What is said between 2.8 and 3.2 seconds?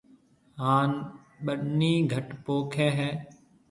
ھيََََ